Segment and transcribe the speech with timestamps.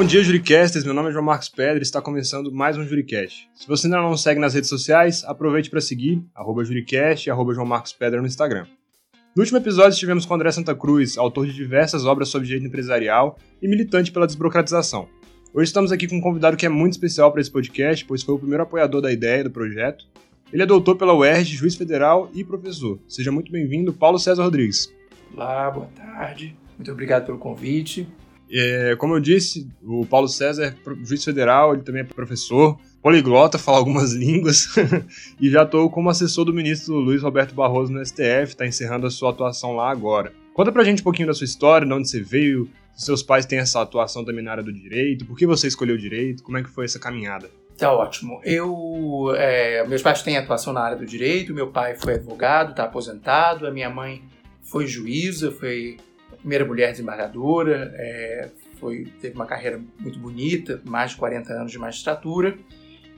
[0.00, 0.82] Bom dia, Juricasters.
[0.82, 3.50] Meu nome é João Marcos Pedro e está começando mais um Juricast.
[3.54, 7.52] Se você ainda não segue nas redes sociais, aproveite para seguir, arroba Juricast e arroba
[7.52, 8.64] João Marcos Pedro no Instagram.
[9.36, 13.36] No último episódio estivemos com André Santa Cruz, autor de diversas obras sobre direito empresarial
[13.60, 15.06] e militante pela desburocratização.
[15.52, 18.34] Hoje estamos aqui com um convidado que é muito especial para esse podcast, pois foi
[18.34, 20.06] o primeiro apoiador da ideia do projeto.
[20.50, 22.98] Ele é doutor pela UERJ, juiz federal e professor.
[23.06, 24.90] Seja muito bem-vindo, Paulo César Rodrigues.
[25.34, 26.56] Olá, boa tarde.
[26.78, 28.08] Muito obrigado pelo convite.
[28.52, 33.58] É, como eu disse, o Paulo César é juiz federal, ele também é professor, poliglota,
[33.58, 34.68] fala algumas línguas,
[35.40, 39.10] e já estou como assessor do ministro Luiz Roberto Barroso no STF, está encerrando a
[39.10, 40.32] sua atuação lá agora.
[40.52, 43.46] Conta pra gente um pouquinho da sua história, de onde você veio, se seus pais
[43.46, 46.58] têm essa atuação também na área do direito, por que você escolheu o direito, como
[46.58, 47.48] é que foi essa caminhada?
[47.78, 48.42] Tá ótimo.
[48.44, 52.84] Eu, é, meus pais têm atuação na área do direito, meu pai foi advogado, está
[52.84, 54.22] aposentado, a minha mãe
[54.60, 55.96] foi juíza, foi
[56.40, 61.78] primeira mulher desembargadora, é, foi, teve uma carreira muito bonita, mais de 40 anos de
[61.78, 62.58] magistratura,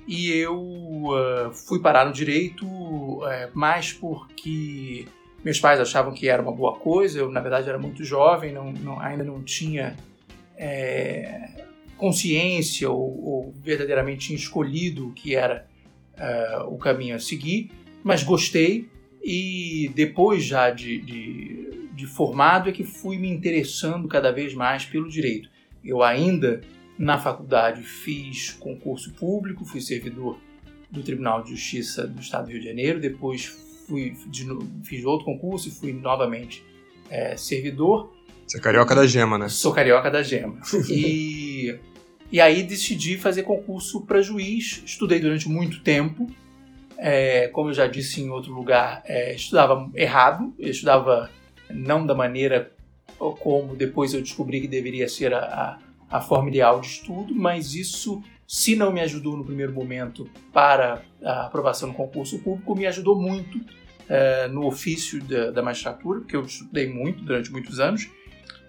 [0.06, 3.22] e eu uh, fui parar no direito uh,
[3.54, 5.06] mais porque
[5.44, 8.72] meus pais achavam que era uma boa coisa, eu na verdade era muito jovem, não,
[8.72, 9.96] não, ainda não tinha
[10.56, 15.66] é, consciência ou, ou, verdadeiramente tinha escolhido o que era
[16.16, 17.70] uh, o caminho a seguir,
[18.02, 18.88] mas gostei
[19.22, 21.61] e depois já de, de
[21.92, 25.48] de formado é que fui me interessando cada vez mais pelo direito.
[25.84, 26.60] Eu ainda
[26.98, 30.38] na faculdade fiz concurso público, fui servidor
[30.90, 33.46] do Tribunal de Justiça do Estado do Rio de Janeiro, depois
[33.86, 34.46] fui de,
[34.84, 36.64] fiz outro concurso e fui novamente
[37.10, 38.12] é, servidor.
[38.46, 39.48] Você é carioca da gema, né?
[39.48, 40.60] Sou carioca da gema.
[40.88, 41.78] e,
[42.30, 46.30] e aí decidi fazer concurso para juiz, estudei durante muito tempo.
[46.98, 51.30] É, como eu já disse em outro lugar, é, estudava errado, eu estudava
[51.74, 52.72] não da maneira
[53.18, 55.78] como depois eu descobri que deveria ser a, a,
[56.18, 61.02] a forma ideal de estudo, mas isso, se não me ajudou no primeiro momento para
[61.22, 63.60] a aprovação no concurso público, me ajudou muito
[64.08, 68.10] é, no ofício da, da, magistratura, porque eu estudei muito durante muitos anos.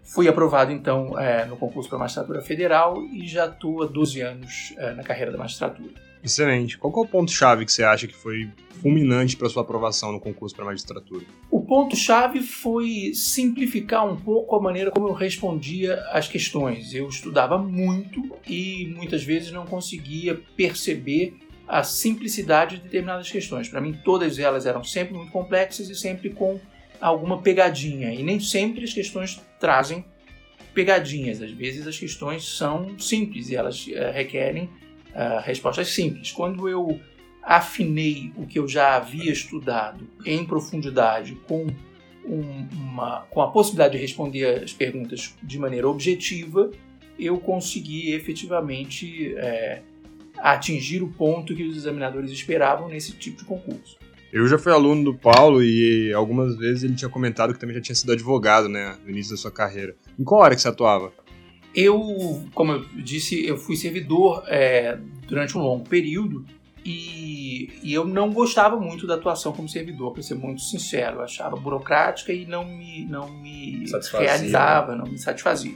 [0.03, 4.73] Fui aprovado então é, no concurso para magistratura federal e já estou há 12 anos
[4.77, 5.91] é, na carreira da magistratura.
[6.23, 6.77] Excelente.
[6.77, 8.49] Qual é o ponto-chave que você acha que foi
[8.81, 11.25] fulminante para sua aprovação no concurso para magistratura?
[11.51, 16.93] O ponto-chave foi simplificar um pouco a maneira como eu respondia às questões.
[16.93, 21.35] Eu estudava muito e muitas vezes não conseguia perceber
[21.67, 23.67] a simplicidade de determinadas questões.
[23.67, 26.59] Para mim, todas elas eram sempre muito complexas e sempre com
[27.01, 28.13] alguma pegadinha.
[28.13, 30.05] E nem sempre as questões trazem
[30.73, 31.41] pegadinhas.
[31.41, 34.69] Às vezes as questões são simples e elas uh, requerem
[35.13, 36.31] uh, respostas simples.
[36.31, 36.99] Quando eu
[37.41, 41.67] afinei o que eu já havia estudado em profundidade com,
[42.25, 46.71] um, uma, com a possibilidade de responder as perguntas de maneira objetiva,
[47.19, 49.81] eu consegui efetivamente é,
[50.37, 53.97] atingir o ponto que os examinadores esperavam nesse tipo de concurso.
[54.31, 57.81] Eu já fui aluno do Paulo e algumas vezes ele tinha comentado que também já
[57.81, 59.95] tinha sido advogado, né, no início da sua carreira.
[60.17, 61.13] Em qual área que você atuava?
[61.75, 64.97] Eu, como eu disse, eu fui servidor é,
[65.27, 66.45] durante um longo período
[66.85, 71.17] e, e, eu não gostava muito da atuação como servidor, para ser muito sincero.
[71.17, 75.01] Eu achava burocrática e não me, não me realizava, né?
[75.03, 75.75] não me satisfazia.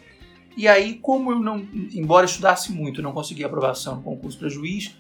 [0.56, 4.96] E aí, como eu não, embora estudasse muito, não conseguia aprovação no concurso para juiz,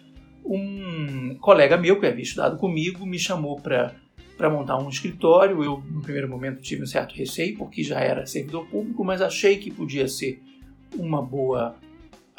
[0.46, 3.94] um colega meu que havia estudado comigo me chamou para
[4.38, 5.64] para montar um escritório.
[5.64, 9.58] Eu, no primeiro momento, tive um certo receio, porque já era servidor público, mas achei
[9.58, 10.42] que podia ser
[10.98, 11.76] uma boa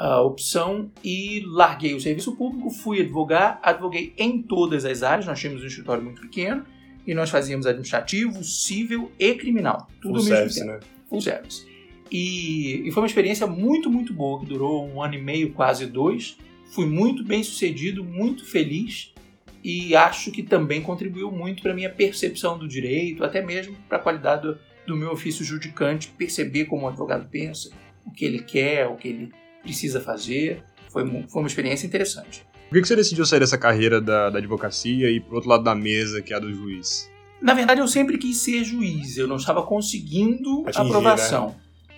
[0.00, 5.38] uh, opção e larguei o serviço público, fui advogar, advoguei em todas as áreas, nós
[5.38, 6.64] tínhamos um escritório muito pequeno
[7.06, 9.88] e nós fazíamos administrativo, civil e criminal.
[10.00, 10.72] Tudo Full service, tempo.
[10.72, 10.80] né?
[11.08, 11.66] Full service.
[12.10, 15.86] E, e foi uma experiência muito, muito boa, que durou um ano e meio, quase
[15.86, 16.38] dois.
[16.72, 19.12] Fui muito bem sucedido, muito feliz
[19.62, 23.98] e acho que também contribuiu muito para a minha percepção do direito, até mesmo para
[23.98, 27.70] a qualidade do, do meu ofício judicante, perceber como o advogado pensa,
[28.08, 29.32] o que ele quer, o que ele
[29.62, 30.62] precisa fazer.
[30.90, 32.46] Foi, foi uma experiência interessante.
[32.68, 35.64] Por que você decidiu sair dessa carreira da, da advocacia e ir para outro lado
[35.64, 37.10] da mesa, que é a do juiz?
[37.40, 41.48] Na verdade, eu sempre quis ser juiz, eu não estava conseguindo Atingir, aprovação.
[41.48, 41.54] Né?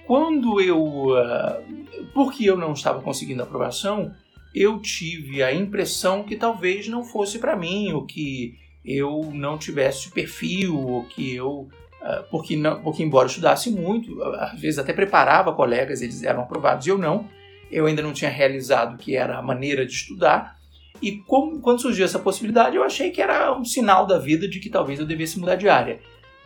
[0.06, 0.82] Quando eu.
[0.82, 4.12] Uh, porque eu não estava conseguindo aprovação,
[4.54, 8.54] eu tive a impressão que talvez não fosse para mim, ou que
[8.84, 11.89] eu não tivesse perfil, ou que eu ah,
[12.30, 16.90] porque, não, porque embora estudasse muito, às vezes até preparava colegas, eles eram aprovados e
[16.90, 17.28] eu não,
[17.70, 20.58] eu ainda não tinha realizado que era a maneira de estudar,
[21.02, 24.68] e quando surgiu essa possibilidade, eu achei que era um sinal da vida de que
[24.68, 26.00] talvez eu devesse mudar de área.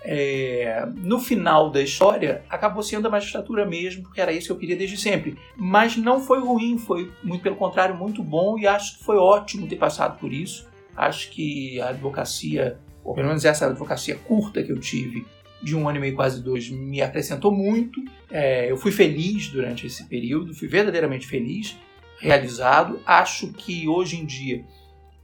[0.05, 4.59] é, no final da história, acabou sendo a magistratura mesmo, porque era isso que eu
[4.59, 5.39] queria desde sempre.
[5.57, 9.67] Mas não foi ruim, foi muito pelo contrário, muito bom e acho que foi ótimo
[9.67, 10.69] ter passado por isso.
[10.95, 15.27] Acho que a advocacia, ou pelo menos essa advocacia curta que eu tive,
[15.65, 18.01] de um ano e meio, quase dois, me acrescentou muito.
[18.31, 21.77] É, eu fui feliz durante esse período, fui verdadeiramente feliz,
[22.19, 23.01] realizado.
[23.07, 24.65] Acho que hoje em dia,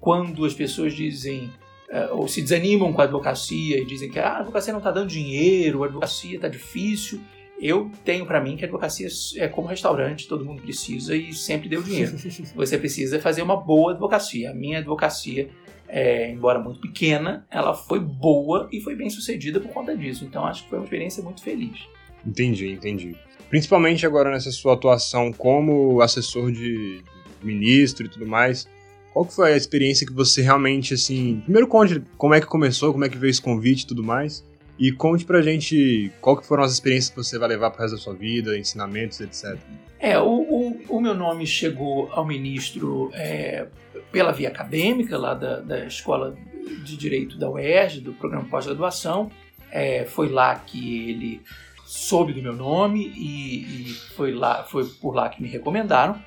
[0.01, 1.51] quando as pessoas dizem
[1.91, 4.91] uh, ou se desanimam com a advocacia e dizem que ah, a advocacia não está
[4.91, 7.21] dando dinheiro, a advocacia está difícil,
[7.61, 11.69] eu tenho para mim que a advocacia é como restaurante, todo mundo precisa e sempre
[11.69, 12.17] deu dinheiro.
[12.57, 14.51] Você precisa fazer uma boa advocacia.
[14.51, 15.51] A minha advocacia,
[15.93, 20.25] é, embora muito pequena, ela foi boa e foi bem sucedida por conta disso.
[20.25, 21.87] Então acho que foi uma experiência muito feliz.
[22.25, 23.17] Entendi, entendi.
[23.49, 27.03] Principalmente agora nessa sua atuação como assessor de
[27.43, 28.69] ministro e tudo mais,
[29.13, 31.41] qual que foi a experiência que você realmente, assim...
[31.41, 34.45] Primeiro conte como é que começou, como é que veio esse convite e tudo mais.
[34.81, 37.97] E conte pra gente qual que foram as experiências que você vai levar pro resto
[37.97, 39.59] da sua vida, ensinamentos, etc.
[39.99, 43.67] É, o, o, o meu nome chegou ao ministro é,
[44.11, 46.35] pela via acadêmica, lá da, da Escola
[46.83, 49.31] de Direito da UERJ, do programa pós-graduação.
[49.71, 51.43] É, foi lá que ele
[51.85, 56.19] soube do meu nome e, e, foi, lá, foi por lá que me recomendaram.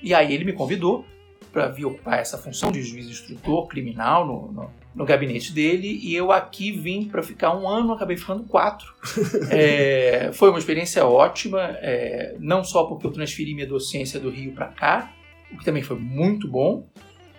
[0.00, 1.04] E aí ele me convidou
[1.52, 6.14] para vir ocupar essa função de juiz instrutor criminal no, no, no gabinete dele e
[6.14, 8.92] eu aqui vim para ficar um ano, acabei ficando quatro.
[9.50, 14.52] é, foi uma experiência ótima, é, não só porque eu transferi minha docência do Rio
[14.52, 15.12] para cá,
[15.52, 16.86] o que também foi muito bom.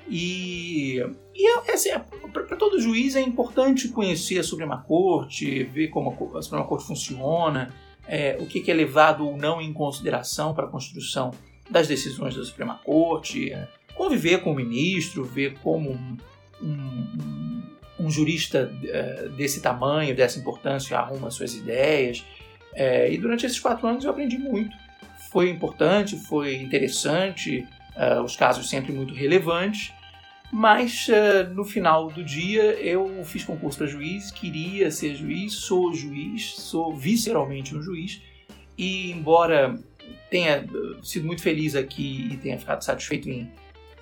[0.09, 0.98] E,
[1.33, 1.89] e assim,
[2.33, 7.74] para todo juiz é importante conhecer a Suprema Corte, ver como a Suprema Corte funciona,
[8.07, 11.31] é, o que, que é levado ou não em consideração para a construção
[11.69, 13.56] das decisões da Suprema Corte,
[13.95, 16.18] conviver com o ministro, ver como
[16.61, 17.61] um,
[17.99, 22.23] um, jurista uh, desse tamanho, dessa importância, arruma suas ideias.
[22.73, 24.75] É, e durante esses quatro anos eu aprendi muito.
[25.31, 29.93] Foi importante, foi interessante, uh, os casos sempre muito relevantes,
[30.51, 35.93] mas uh, no final do dia eu fiz concurso para juiz, queria ser juiz, sou
[35.93, 38.21] juiz, sou visceralmente um juiz,
[38.77, 39.79] e embora
[40.29, 40.65] tenha
[41.03, 43.51] sido muito feliz aqui e tenha ficado satisfeito em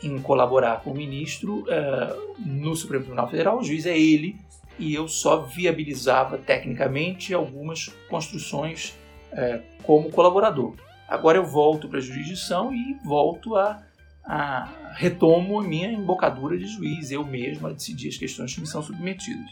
[0.01, 3.59] em colaborar com o ministro uh, no Supremo Tribunal Federal.
[3.59, 4.35] O juiz é ele
[4.77, 8.97] e eu só viabilizava tecnicamente algumas construções
[9.33, 10.75] uh, como colaborador.
[11.07, 13.83] Agora eu volto para a jurisdição e volto a,
[14.23, 18.67] a, retomo a minha embocadura de juiz, eu mesmo a decidir as questões que me
[18.67, 19.49] são submetidas.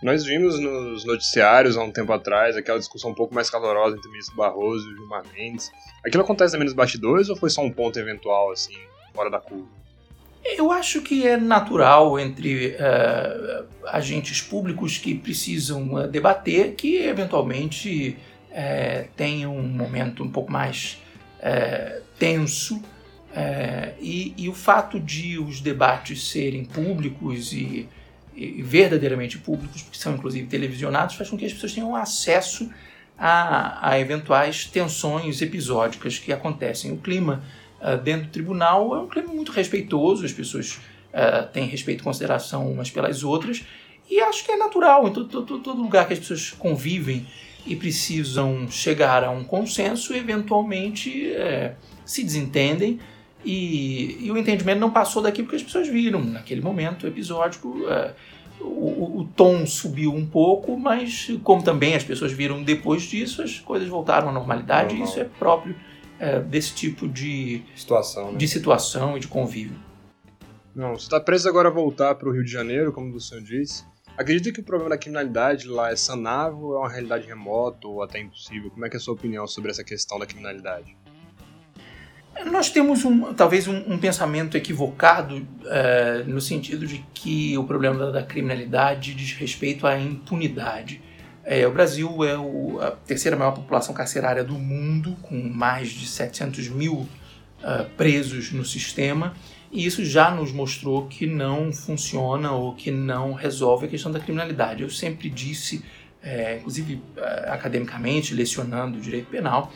[0.00, 4.08] Nós vimos nos noticiários há um tempo atrás aquela discussão um pouco mais calorosa entre
[4.08, 5.72] o ministro Barroso e o Gilmar Mendes.
[6.06, 8.76] Aquilo acontece também nos bastidores ou foi só um ponto eventual, assim,
[9.12, 9.66] fora da curva?
[10.56, 18.16] Eu acho que é natural entre uh, agentes públicos que precisam uh, debater que eventualmente
[18.50, 21.02] uh, tenham um momento um pouco mais
[22.18, 22.82] tenso
[24.00, 27.88] e, e, o fato de os debates serem públicos e,
[28.34, 32.68] e, verdadeiramente públicos, porque são inclusive televisionados, faz com que as pessoas tenham acesso
[33.16, 36.90] a, a eventuais tensões episódicas que acontecem.
[36.90, 37.44] O clima
[37.80, 40.78] uh, dentro do tribunal é um clima muito respeitoso, as pessoas
[41.12, 43.64] uh, têm respeito e consideração umas pelas outras,
[44.10, 47.26] e acho que é natural, em todo, todo, todo lugar que as pessoas convivem
[47.66, 52.98] e precisam chegar a um consenso, eventualmente é, se desentendem
[53.44, 57.86] e, e, o entendimento não passou daqui porque as pessoas viram naquele momento episódico.
[57.88, 58.12] É,
[58.60, 63.60] o, o, tom subiu um pouco, mas como também as pessoas viram depois disso, as
[63.60, 65.06] coisas voltaram à normalidade Normal.
[65.06, 65.76] e isso é próprio
[66.18, 68.38] é, desse tipo de situação, né?
[68.38, 69.76] de situação e de convívio.
[70.74, 73.42] Não, você está preso agora a voltar para o Rio de Janeiro, como o senhor
[73.42, 73.84] disse.
[74.16, 78.02] Acredita que o problema da criminalidade lá é sanável ou é uma realidade remota ou
[78.02, 78.70] até impossível?
[78.70, 80.96] Como é, é a sua opinião sobre essa questão da criminalidade?
[82.46, 88.12] Nós temos um, talvez um, um pensamento equivocado é, no sentido de que o problema
[88.12, 91.00] da criminalidade diz respeito à impunidade.
[91.50, 96.06] É, o Brasil é o, a terceira maior população carcerária do mundo, com mais de
[96.06, 99.34] 700 mil uh, presos no sistema,
[99.72, 104.20] e isso já nos mostrou que não funciona ou que não resolve a questão da
[104.20, 104.82] criminalidade.
[104.82, 105.82] Eu sempre disse,
[106.22, 109.72] é, inclusive uh, academicamente, lecionando direito penal,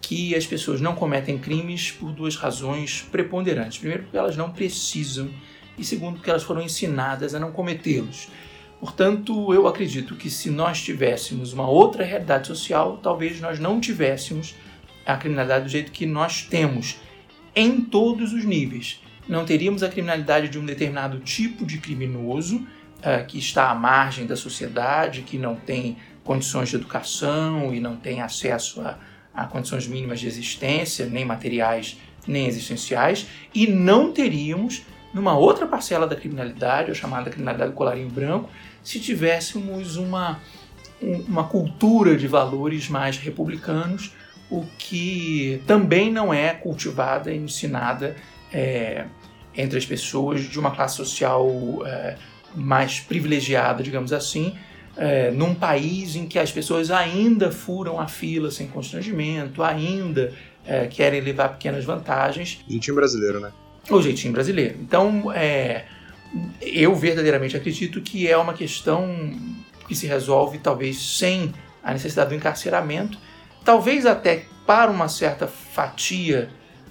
[0.00, 3.78] que as pessoas não cometem crimes por duas razões preponderantes.
[3.78, 5.30] Primeiro, porque elas não precisam,
[5.78, 8.26] e segundo, porque elas foram ensinadas a não cometê-los.
[8.84, 14.54] Portanto, eu acredito que se nós tivéssemos uma outra realidade social, talvez nós não tivéssemos
[15.06, 16.98] a criminalidade do jeito que nós temos
[17.56, 19.00] em todos os níveis.
[19.26, 24.26] Não teríamos a criminalidade de um determinado tipo de criminoso uh, que está à margem
[24.26, 28.98] da sociedade, que não tem condições de educação e não tem acesso a,
[29.32, 34.82] a condições mínimas de existência, nem materiais nem existenciais, e não teríamos,
[35.14, 38.50] numa outra parcela da criminalidade, a chamada criminalidade do colarinho branco,
[38.82, 40.40] se tivéssemos uma,
[41.00, 44.12] uma cultura de valores mais republicanos,
[44.50, 48.16] o que também não é cultivada e ensinada
[48.52, 49.06] é,
[49.56, 51.48] entre as pessoas de uma classe social
[51.86, 52.16] é,
[52.54, 54.54] mais privilegiada, digamos assim,
[54.96, 60.32] é, num país em que as pessoas ainda furam a fila sem constrangimento, ainda
[60.66, 62.64] é, querem levar pequenas vantagens.
[62.68, 63.52] Jeitinho brasileiro, né?
[63.90, 64.76] O jeitinho brasileiro.
[64.80, 65.84] Então, é,
[66.60, 69.32] eu verdadeiramente acredito que é uma questão
[69.86, 73.18] que se resolve talvez sem a necessidade do encarceramento,
[73.64, 76.48] talvez até para uma certa fatia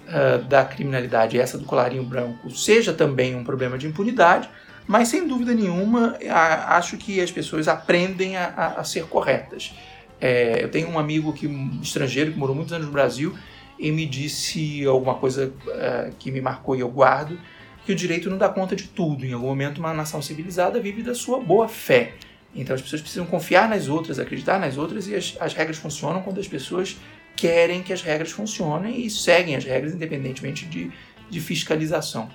[0.08, 4.48] uh, da criminalidade, essa do colarinho branco, seja também um problema de impunidade,
[4.86, 9.74] mas sem dúvida nenhuma a, acho que as pessoas aprendem a, a, a ser corretas.
[10.22, 13.36] É, eu tenho um amigo que, um estrangeiro que morou muitos anos no Brasil
[13.78, 17.38] e me disse alguma coisa uh, que me marcou e eu guardo,
[17.86, 19.26] que o direito não dá conta de tudo.
[19.26, 22.14] Em algum momento, uma nação civilizada vive da sua boa fé.
[22.56, 26.22] Então, as pessoas precisam confiar nas outras, acreditar nas outras, e as, as regras funcionam
[26.22, 26.98] quando as pessoas
[27.36, 30.92] querem que as regras funcionem e seguem as regras, independentemente de,
[31.30, 32.30] de fiscalização.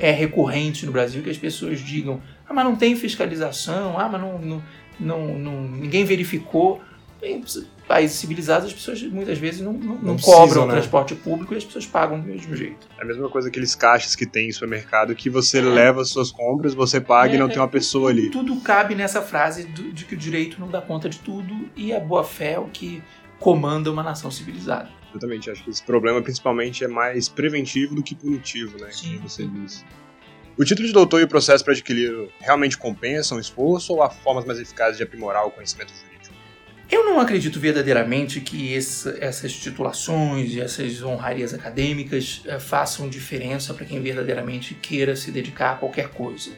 [0.00, 4.20] É recorrente no Brasil que as pessoas digam: ah, mas não tem fiscalização, ah, mas
[4.20, 4.62] não, não,
[5.00, 6.80] não, não ninguém verificou.
[7.22, 7.42] Em
[7.88, 10.74] países civilizados, as pessoas muitas vezes não, não, não cobram né?
[10.74, 12.86] transporte público e as pessoas pagam do mesmo jeito.
[12.98, 15.62] É a mesma coisa aqueles caixas que tem em supermercado que você é.
[15.62, 18.30] leva suas compras, você paga é, e não tem uma pessoa ali.
[18.30, 22.00] Tudo cabe nessa frase de que o direito não dá conta de tudo e a
[22.00, 23.02] boa-fé é o que
[23.38, 24.88] comanda uma nação civilizada.
[25.10, 28.88] Exatamente, acho que esse problema principalmente é mais preventivo do que punitivo, né?
[28.90, 29.16] Sim.
[29.16, 29.84] Como você disse.
[30.56, 34.10] O título de doutor e o processo para adquirir realmente compensam o esforço ou há
[34.10, 36.13] formas mais eficazes de aprimorar o conhecimento jurídico?
[36.90, 43.86] Eu não acredito verdadeiramente que essas titulações e essas honrarias acadêmicas eh, façam diferença para
[43.86, 46.52] quem verdadeiramente queira se dedicar a qualquer coisa.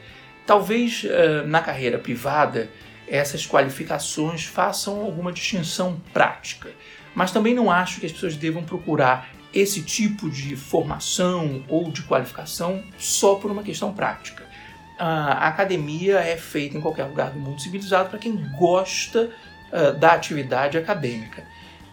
[0.45, 2.69] Talvez eh, na carreira privada
[3.09, 6.71] essas qualificações façam alguma distinção prática,
[7.15, 12.03] mas também não acho que as pessoas devam procurar esse tipo de formação ou de
[12.03, 14.45] qualificação só por uma questão prática.
[14.99, 19.31] A academia é feita em qualquer lugar do mundo civilizado para quem gosta
[19.73, 21.45] uh, da atividade acadêmica.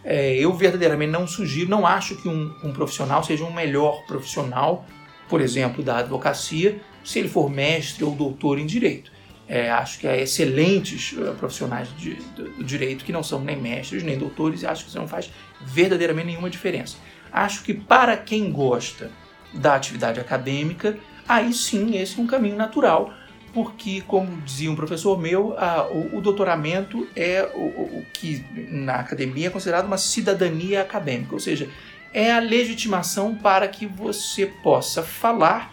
[0.04, 4.86] É, eu verdadeiramente não sugiro, não acho que um, um, profissional seja um melhor profissional,
[5.30, 9.12] por exemplo, da advocacia, se ele for mestre ou doutor em direito.
[9.48, 13.58] É, acho que há excelentes uh, profissionais de, do, do direito que não são nem
[13.58, 16.98] mestres nem doutores e acho que isso não faz verdadeiramente nenhuma diferença.
[17.32, 19.12] Acho que para quem gosta
[19.54, 23.14] da atividade acadêmica, aí sim esse é um caminho natural
[23.54, 28.96] porque, como dizia um professor meu, a, o, o, doutoramento é o, o, que na
[28.96, 31.70] academia é considerado uma cidadania acadêmica, ou seja,
[32.12, 35.72] é a legitimação para que você possa falar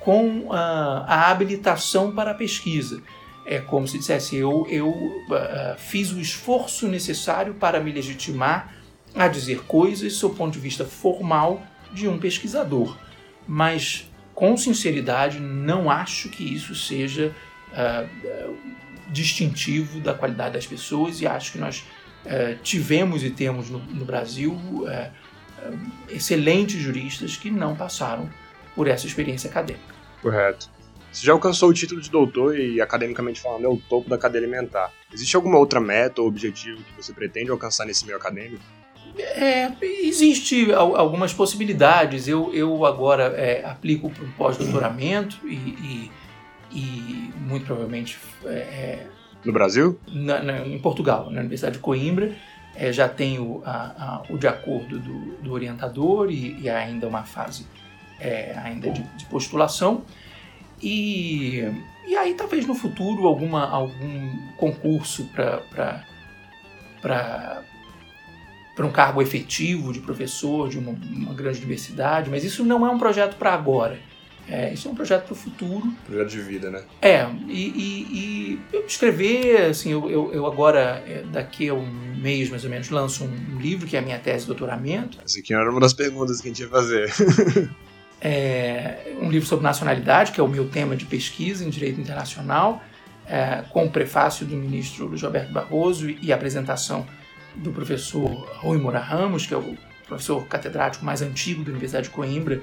[0.00, 3.02] com a, a habilitação para a pesquisa.
[3.46, 8.74] É como se dissesse, eu, eu uh, fiz o esforço necessário para me legitimar
[9.14, 11.62] a dizer coisas sob o ponto de vista formal
[11.92, 12.96] de um pesquisador.
[13.46, 14.08] Mas
[14.42, 17.32] com sinceridade, não acho que isso seja
[17.70, 18.56] uh,
[19.08, 21.84] distintivo da qualidade das pessoas e acho que nós
[22.26, 25.12] uh, tivemos e temos no, no Brasil uh,
[26.08, 28.28] excelentes juristas que não passaram
[28.74, 29.94] por essa experiência acadêmica.
[30.20, 30.68] Correto.
[31.12, 34.42] Você já alcançou o título de doutor e, academicamente falando, é o topo da cadeia
[34.42, 34.90] alimentar.
[35.12, 38.64] Existe alguma outra meta ou objetivo que você pretende alcançar nesse meio acadêmico?
[39.18, 42.26] É, existe algumas possibilidades.
[42.26, 46.10] Eu, eu agora é, aplico para um pós-doutoramento e, e,
[46.72, 48.18] e, muito provavelmente.
[48.44, 49.06] É, é,
[49.44, 49.98] no Brasil?
[50.08, 52.34] Na, na, em Portugal, na Universidade de Coimbra.
[52.74, 57.22] É, já tenho a, a, o de acordo do, do orientador e, e, ainda uma
[57.22, 57.66] fase
[58.18, 60.04] é, ainda de, de, postulação.
[60.80, 61.62] E,
[62.06, 66.02] e aí talvez no futuro alguma, algum concurso para
[68.82, 72.90] para um cargo efetivo de professor de uma, uma, grande universidade, mas isso não é
[72.90, 73.96] um projeto para agora.
[74.48, 75.94] É, isso é um projeto para o futuro.
[76.04, 76.82] Projeto de vida, né?
[77.00, 81.86] É, e, e, e eu escrever, assim, eu, eu, eu, agora, é, daqui a um
[82.16, 85.18] mês mais ou menos, lanço um livro que é a minha tese de doutoramento.
[85.24, 87.12] Essa aqui era uma das perguntas que a gente ia fazer.
[88.20, 92.82] é, um livro sobre nacionalidade, que é o meu tema de pesquisa em direito internacional,
[93.28, 97.06] é, com o prefácio do ministro Luiz Roberto Barroso e, e apresentação
[97.56, 98.28] do professor
[98.58, 102.60] Rui Moura Ramos, que é o professor catedrático mais antigo da Universidade de Coimbra,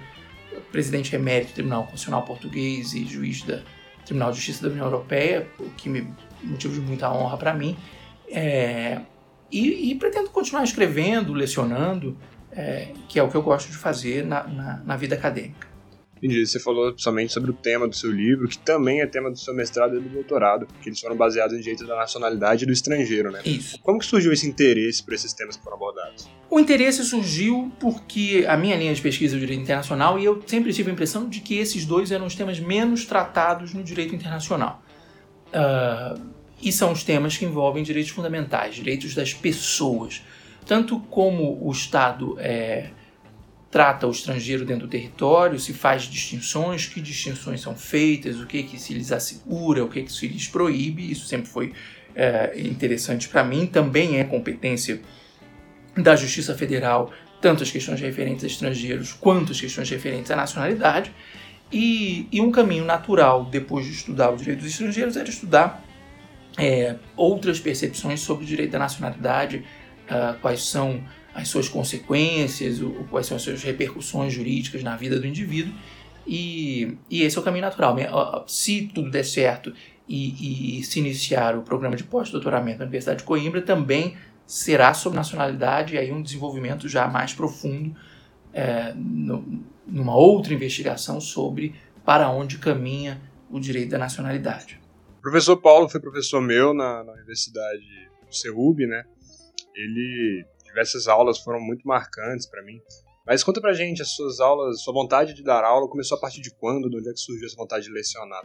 [0.72, 3.62] presidente emérito do Tribunal Constitucional Português e juiz do
[4.05, 7.77] Tribunal de Justiça da União Europeia, o que me motivo de muita honra para mim.
[8.27, 9.01] É,
[9.51, 12.17] e, e, pretendo continuar escrevendo, lecionando,
[12.51, 15.67] é, que é o que eu gosto de fazer na, na, na vida acadêmica.
[16.21, 16.45] Entendi.
[16.45, 19.53] Você falou somente sobre o tema do seu livro, que também é tema do seu
[19.53, 23.31] mestrado e do doutorado, que eles foram baseados em direito da nacionalidade e do estrangeiro,
[23.31, 23.41] né?
[23.45, 23.79] Isso.
[23.81, 26.29] Como que surgiu esse interesse por esses temas que foram abordados?
[26.49, 30.43] O interesse surgiu porque a minha linha de pesquisa é o direito internacional e eu
[30.45, 34.13] sempre tive a impressão de que esses dois eram os temas menos tratados no direito
[34.13, 34.83] internacional.
[35.47, 40.21] Uh, e são os temas que envolvem direitos fundamentais, direitos das pessoas.
[40.65, 42.89] Tanto como o Estado é,
[43.71, 48.63] trata o estrangeiro dentro do território, se faz distinções, que distinções são feitas, o que,
[48.63, 51.73] que se lhes assegura, o que, que se lhes proíbe, isso sempre foi
[52.15, 55.01] é, interessante para mim, também é competência
[55.95, 61.13] da Justiça Federal, tanto as questões referentes a estrangeiros quanto as questões referentes à nacionalidade,
[61.71, 65.83] e, e um caminho natural, depois de estudar o direito dos estrangeiros, era estudar
[66.57, 69.63] é, outras percepções sobre o direito da nacionalidade,
[70.09, 71.03] uh, quais são
[71.39, 75.74] as suas consequências, o, quais são as suas repercussões jurídicas na vida do indivíduo.
[76.27, 77.96] E, e esse é o caminho natural.
[78.48, 79.74] Se tudo der certo
[80.08, 84.15] e, e se iniciar o programa de pós-doutoramento na Universidade de Coimbra, também
[84.46, 87.96] será sobre nacionalidade e aí um desenvolvimento já mais profundo
[88.53, 94.79] é, no, numa outra investigação sobre para onde caminha o direito da nacionalidade.
[95.19, 99.03] O professor Paulo foi professor meu na, na Universidade do CEUB, né?
[99.75, 102.79] Ele diversas aulas foram muito marcantes para mim.
[103.25, 106.41] Mas conta pra gente, as suas aulas, sua vontade de dar aula começou a partir
[106.41, 106.89] de quando?
[106.89, 108.41] De onde é que surgiu essa vontade de lecionar?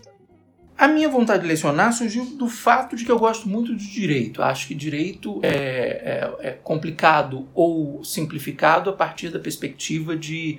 [0.76, 4.42] A minha vontade de lecionar surgiu do fato de que eu gosto muito de direito.
[4.42, 5.48] Acho que direito é,
[6.40, 10.58] é, é complicado ou simplificado a partir da perspectiva de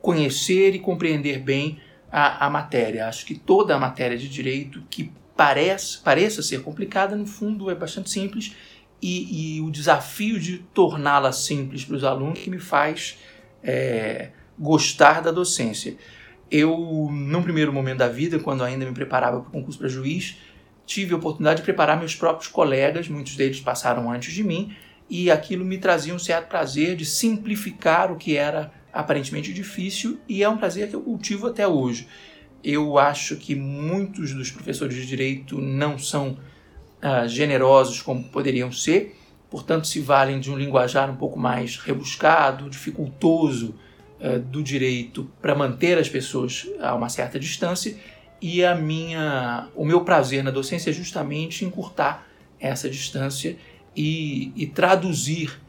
[0.00, 1.78] conhecer e compreender bem
[2.10, 3.06] a, a matéria.
[3.06, 7.74] Acho que toda a matéria de direito que parece, pareça ser complicada, no fundo é
[7.74, 8.56] bastante simples
[9.02, 13.18] e, e o desafio de torná-la simples para os alunos que me faz
[13.62, 15.96] é, gostar da docência.
[16.48, 20.36] Eu, num primeiro momento da vida, quando ainda me preparava para o concurso para juiz,
[20.86, 24.76] tive a oportunidade de preparar meus próprios colegas, muitos deles passaram antes de mim,
[25.10, 30.42] e aquilo me trazia um certo prazer de simplificar o que era aparentemente difícil, e
[30.42, 32.06] é um prazer que eu cultivo até hoje.
[32.62, 36.38] Eu acho que muitos dos professores de direito não são
[37.02, 39.16] uh, generosos como poderiam ser,
[39.50, 43.74] portanto, se valem de um linguajar um pouco mais rebuscado, dificultoso
[44.20, 47.96] uh, do direito para manter as pessoas a uma certa distância.
[48.40, 52.26] E a minha, o meu prazer na docência é justamente encurtar
[52.58, 53.56] essa distância
[53.94, 55.60] e, e traduzir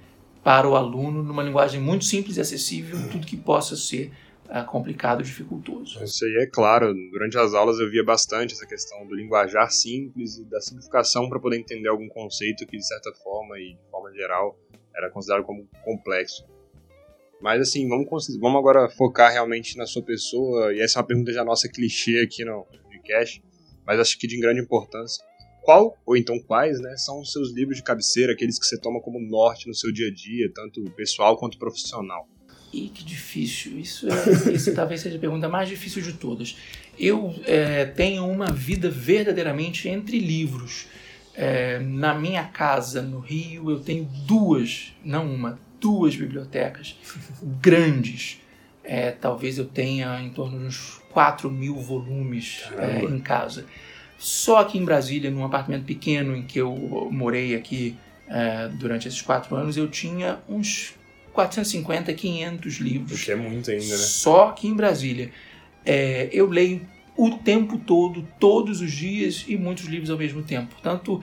[0.43, 4.11] para o aluno numa linguagem muito simples e acessível tudo que possa ser
[4.49, 6.03] uh, complicado, dificultoso.
[6.03, 6.93] Isso aí é claro.
[7.11, 11.39] Durante as aulas eu via bastante essa questão do linguajar simples e da simplificação para
[11.39, 14.57] poder entender algum conceito que, de certa forma e de forma geral,
[14.95, 16.45] era considerado como complexo.
[17.41, 18.07] Mas assim, vamos,
[18.39, 22.19] vamos agora focar realmente na sua pessoa, e essa é uma pergunta já nossa clichê
[22.19, 23.43] aqui no podcast,
[23.85, 25.21] mas acho que de grande importância.
[25.61, 29.01] Qual, ou então quais, né, são os seus livros de cabeceira, aqueles que você toma
[29.01, 32.27] como norte no seu dia a dia, tanto pessoal quanto profissional?
[32.73, 33.79] E que difícil.
[33.79, 36.57] Isso, é, isso talvez seja a pergunta mais difícil de todas.
[36.97, 40.87] Eu é, tenho uma vida verdadeiramente entre livros.
[41.35, 46.95] É, na minha casa, no Rio, eu tenho duas, não uma, duas bibliotecas
[47.61, 48.39] grandes.
[48.83, 53.65] É, talvez eu tenha em torno de uns 4 mil volumes é, em casa.
[54.17, 57.95] Só aqui em Brasília, num apartamento pequeno em que eu morei aqui
[58.27, 60.93] é, durante esses quatro anos, eu tinha uns
[61.33, 63.21] 450, 500 livros.
[63.21, 63.97] O que é muito ainda, né?
[63.97, 65.31] Só aqui em Brasília.
[65.85, 66.81] É, eu leio
[67.17, 70.67] o tempo todo, todos os dias e muitos livros ao mesmo tempo.
[70.73, 71.21] Portanto,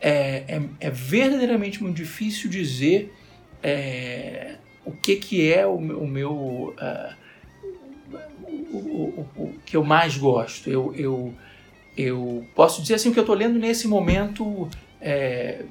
[0.00, 3.12] é, é, é verdadeiramente muito difícil dizer
[3.62, 6.74] é, o que, que é o, o meu.
[6.76, 7.20] Uh,
[8.72, 10.70] o, o, o, que eu mais gosto.
[10.70, 11.34] Eu, eu,
[11.96, 14.68] eu posso dizer assim o que eu estou lendo nesse momento
[15.00, 15.64] é,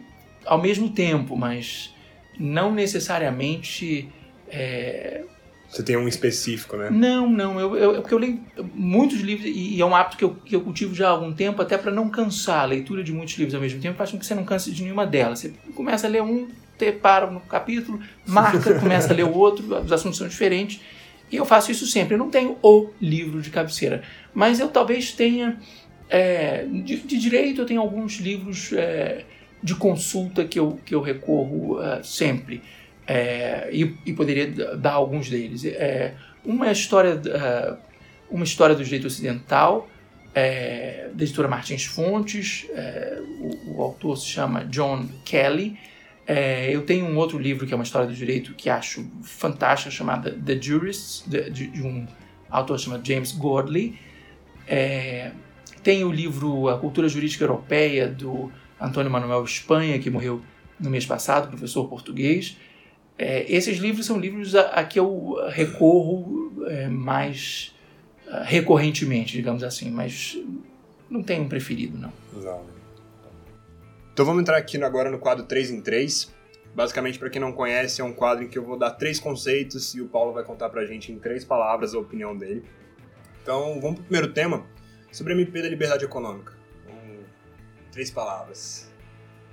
[0.45, 1.93] ao mesmo tempo, mas
[2.39, 4.09] não necessariamente.
[4.49, 5.23] É...
[5.69, 6.89] Você tem um específico, né?
[6.89, 7.59] Não, não.
[7.59, 8.39] Eu, eu, porque eu leio
[8.73, 11.31] muitos livros e, e é um hábito que eu, que eu cultivo já há algum
[11.31, 12.61] tempo, até para não cansar.
[12.61, 14.81] A leitura de muitos livros ao mesmo tempo faz com que você não canse de
[14.81, 15.39] nenhuma delas.
[15.39, 16.47] Você começa a ler um,
[16.77, 20.79] te para no capítulo, marca, começa a ler o outro, os assuntos são diferentes.
[21.31, 22.15] E eu faço isso sempre.
[22.15, 24.01] Eu não tenho o livro de cabeceira,
[24.33, 25.59] mas eu talvez tenha.
[26.09, 28.73] É, de, de, direito, eu tenho alguns livros.
[28.73, 29.23] É,
[29.61, 32.61] de consulta que eu, que eu recorro uh, sempre.
[33.05, 35.65] É, e, e, poderia dar alguns deles.
[35.65, 36.13] É,
[36.45, 37.77] uma é a história, uh,
[38.29, 39.89] uma história do direito ocidental,
[40.33, 42.67] é, da editora Martins Fontes.
[43.39, 45.75] O, o, autor se chama John Kelly.
[46.71, 50.29] Eu tenho um outro livro que é uma história do direito que acho fantástica, chamada
[50.31, 52.05] The Jurists, de, de, de um
[52.47, 53.97] autor chamado James Gordley.
[54.67, 55.31] É,
[55.81, 60.41] tem o livro A Cultura Jurídica Europeia, do Antônio Manuel Espanha, que morreu
[60.79, 62.57] no mês passado, professor português.
[63.17, 67.75] É, esses livros são livros a, a que eu recorro é, mais
[68.27, 70.37] uh, recorrentemente, digamos assim, mas
[71.09, 72.13] não tenho um preferido, não.
[72.37, 72.63] Exato.
[74.13, 76.33] Então vamos entrar aqui agora no quadro 3 em 3.
[76.73, 79.95] Basicamente, para quem não conhece, é um quadro em que eu vou dar três conceitos
[79.95, 82.63] e o Paulo vai contar pra gente em três palavras a opinião dele.
[83.41, 84.65] Então, vamos pro primeiro tema,
[85.11, 86.58] sobre a MP da liberdade econômica.
[87.99, 88.89] Três palavras.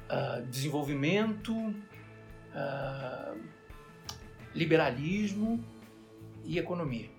[0.09, 3.41] Uh, desenvolvimento, uh,
[4.55, 5.59] liberalismo
[6.45, 7.11] e economia.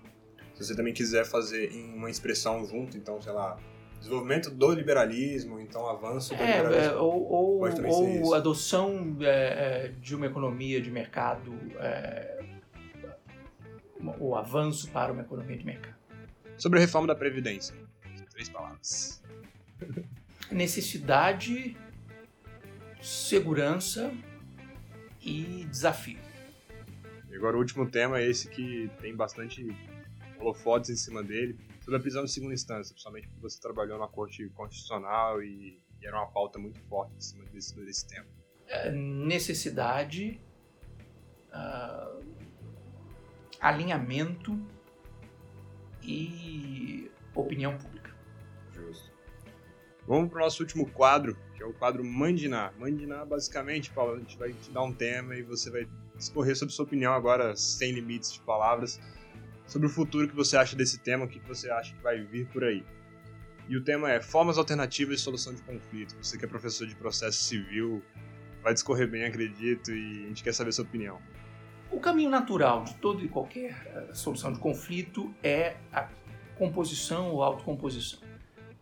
[0.54, 3.58] Se você também quiser fazer em uma expressão junto, então, sei lá,
[3.98, 6.94] desenvolvimento do liberalismo, então avanço do é, liberalismo.
[6.94, 12.42] É, ou, ou, ou adoção é, é, de uma economia de mercado, é,
[14.18, 15.98] o avanço para uma economia de mercado.
[16.56, 17.76] Sobre a reforma da Previdência.
[18.30, 19.22] Três palavras.
[20.50, 21.76] Necessidade,
[23.02, 24.12] segurança
[25.20, 26.18] e desafio.
[27.30, 29.66] E agora o último tema é esse que tem bastante
[30.40, 34.06] holofotes em cima dele, sobre a prisão em segunda instância, principalmente porque você trabalhou na
[34.06, 38.26] Corte Constitucional e, e era uma pauta muito forte em cima desse, desse tema.
[38.66, 40.40] É, necessidade,
[41.48, 42.22] uh,
[43.60, 44.58] alinhamento
[46.02, 47.97] e opinião pública.
[50.08, 52.72] Vamos para o nosso último quadro, que é o quadro Mandinar.
[52.78, 56.72] Mandinar, basicamente, Paulo, a gente vai te dar um tema e você vai discorrer sobre
[56.72, 58.98] sua opinião agora, sem limites de palavras,
[59.66, 62.46] sobre o futuro que você acha desse tema, o que você acha que vai vir
[62.46, 62.82] por aí.
[63.68, 66.16] E o tema é Formas Alternativas de Solução de Conflito.
[66.22, 68.02] Você que é professor de processo civil,
[68.62, 71.18] vai discorrer bem, acredito, e a gente quer saber sua opinião.
[71.90, 76.08] O caminho natural de toda e qualquer uh, solução de conflito é a
[76.56, 78.27] composição ou autocomposição.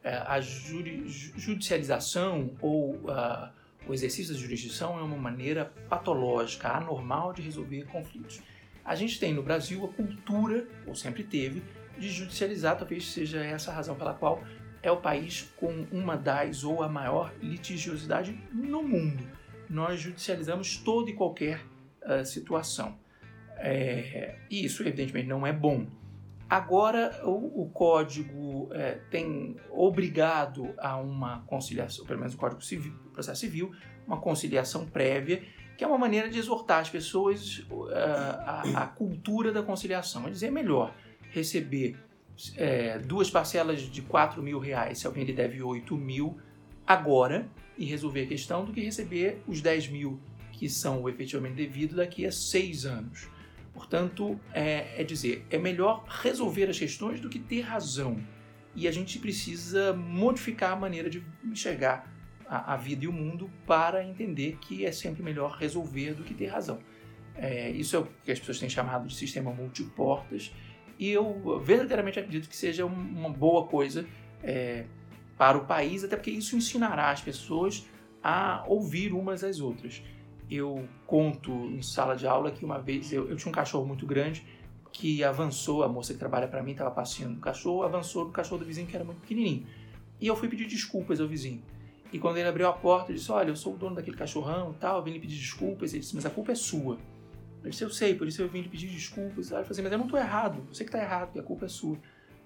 [0.06, 1.02] Uh, a judi
[1.36, 3.50] judicialização ou uh,
[3.88, 8.40] o exercício da jurisdição é uma maneira patológica, anormal de resolver conflitos.
[8.84, 11.60] A gente tem no Brasil a cultura, ou sempre teve,
[11.98, 14.44] de judicializar, talvez seja essa a razão pela qual
[14.80, 19.26] é o país com uma das ou a maior litigiosidade no mundo.
[19.68, 21.60] Nós judicializamos toda e qualquer
[22.02, 22.96] uh, situação.
[23.56, 25.86] É, e isso, evidentemente, não é bom.
[26.48, 32.92] Agora, o, o código é, tem obrigado a uma conciliação, pelo menos o Código Civil,
[33.12, 33.72] Processo Civil,
[34.06, 35.42] uma conciliação prévia
[35.76, 40.26] que é uma maneira de exortar as pessoas uh, a, a, cultura da conciliação.
[40.26, 40.94] É dizer, é melhor
[41.30, 41.96] receber
[42.56, 46.38] é, duas parcelas de 4 mil reais se alguém lhe deve 8 mil
[46.86, 50.20] agora e resolver a questão do que receber os 10 mil
[50.52, 53.28] que são efetivamente devido daqui a seis anos.
[53.76, 58.18] Portanto, é, é dizer, é melhor resolver as questões do que ter razão.
[58.74, 62.10] E a gente precisa modificar a maneira de enxergar
[62.48, 66.32] a, a, vida e o mundo para entender que é sempre melhor resolver do que
[66.32, 66.78] ter razão.
[67.34, 70.50] É, isso é o que as pessoas têm chamado de sistema multiportas,
[70.98, 74.06] e eu verdadeiramente acredito que seja uma boa coisa
[74.42, 74.86] é,
[75.36, 77.86] para o país, até porque isso ensinará as pessoas
[78.22, 80.02] a ouvir umas às outras.
[80.50, 84.06] Eu conto em sala de aula que uma vez eu, eu tinha um cachorro muito
[84.06, 84.46] grande
[84.92, 88.60] que avançou, a moça que trabalha para mim estava passeando o cachorro, avançou no cachorro
[88.60, 89.66] do vizinho que era muito pequenininho.
[90.20, 91.62] E eu fui pedir desculpas ao vizinho.
[92.12, 94.72] E quando ele abriu a porta, ele disse: Olha, eu sou o dono daquele cachorrão
[94.72, 95.92] e tal, eu vim lhe pedir desculpas.
[95.92, 96.98] Ele disse: Mas a culpa é sua.
[97.62, 99.50] Eu disse: Eu sei, por isso eu vim lhe pedir desculpas.
[99.50, 101.66] Ele falou assim: Mas eu não estou errado, você que está errado, que a culpa
[101.66, 101.98] é sua.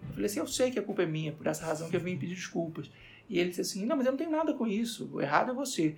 [0.09, 2.01] Eu falei assim: Eu sei que a culpa é minha, por essa razão que eu
[2.01, 2.91] vim pedir desculpas.
[3.29, 5.55] E ele disse assim: Não, mas eu não tenho nada com isso, o errado é
[5.55, 5.97] você.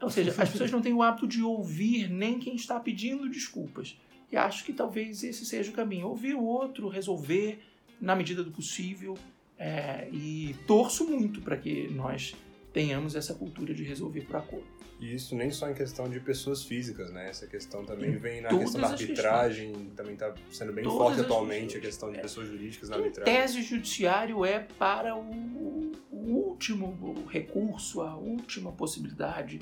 [0.00, 3.96] Ou seja, as pessoas não têm o hábito de ouvir nem quem está pedindo desculpas.
[4.30, 7.60] E acho que talvez esse seja o caminho: ouvir o outro, resolver
[8.00, 9.16] na medida do possível.
[9.58, 12.32] É, e torço muito para que nós
[12.72, 14.78] tenhamos essa cultura de resolver por acordo.
[15.00, 17.28] E isso nem só em questão de pessoas físicas, né?
[17.28, 19.92] Essa questão também em vem na questão da arbitragem, questões.
[19.94, 22.20] também está sendo bem Todas forte atualmente a questão de é.
[22.20, 23.34] pessoas jurídicas na em arbitragem.
[23.34, 29.60] tese, judiciário é para o, o último recurso, a última possibilidade.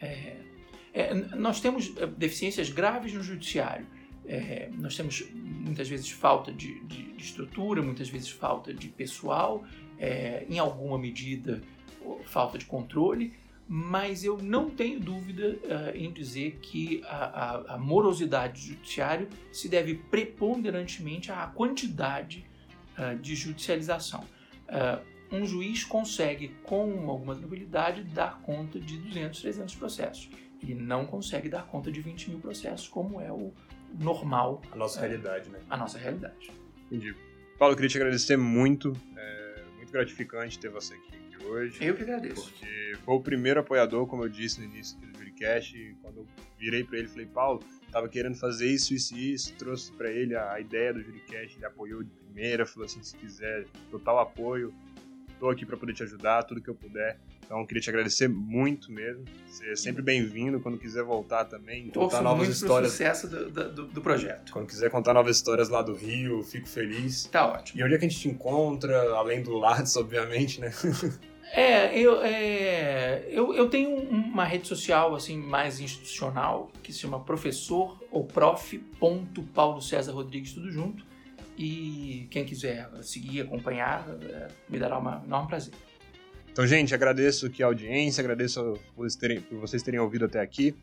[0.00, 0.36] É,
[0.92, 3.86] é, nós temos é, deficiências graves no judiciário.
[4.26, 9.64] É, nós temos muitas vezes falta de, de, de, estrutura, muitas vezes falta de pessoal,
[9.98, 11.62] é, em alguma medida
[12.24, 13.34] falta de controle,
[13.68, 19.28] mas eu não tenho dúvida uh, em dizer que a, a, a, morosidade do judiciário
[19.50, 22.46] se deve preponderantemente à quantidade
[22.96, 24.24] uh, de judicialização.
[24.68, 30.30] Uh, um juiz consegue, com alguma tranquilidade, dar conta de 200, 300 processos.
[30.62, 33.52] Ele não consegue dar conta de 20 mil processos, como é o
[33.98, 34.62] normal.
[34.70, 35.58] A nossa é, realidade, né?
[35.68, 36.50] A nossa realidade.
[36.86, 37.14] Entendi.
[37.58, 38.92] Paulo, eu queria te agradecer muito.
[39.16, 41.84] É muito gratificante ter você aqui hoje.
[41.84, 42.50] Eu que agradeço.
[42.50, 46.26] Porque foi o primeiro apoiador, como eu disse no início do Juricast, e quando eu
[46.58, 50.34] virei para ele, falei, Paulo, tava querendo fazer isso, isso e isso, trouxe para ele
[50.34, 54.74] a, a, ideia do Juricast, ele apoiou de primeira, falou assim, se quiser, total apoio,
[55.38, 57.18] tô aqui para poder te ajudar, tudo que eu puder.
[57.44, 59.24] Então, queria te agradecer muito mesmo.
[59.48, 60.58] Você é sempre bem-vindo.
[60.58, 62.90] Quando quiser voltar também, contar novas histórias.
[62.90, 64.52] sucesso do, do, do, projeto.
[64.52, 67.26] Quando quiser contar novas histórias lá do Rio, fico feliz.
[67.26, 67.80] Tá ótimo.
[67.80, 70.72] E onde é que a gente te encontra, além do Lattes, obviamente, né?
[71.52, 77.20] É, eu, é, eu, eu tenho uma rede social assim mais institucional que se chama
[77.20, 78.78] professor ou prof.
[79.54, 81.06] Paulo César Rodrigues, tudo junto.
[81.56, 85.72] E quem quiser seguir, acompanhar, é, me dará um enorme prazer.
[86.52, 88.62] Então, gente, agradeço aqui a audiência, agradeço
[88.94, 90.74] por vocês terem, por vocês terem ouvido até aqui.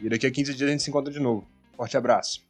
[0.00, 1.46] E daqui a 15 dias a gente se encontra de novo.
[1.76, 2.49] Forte abraço.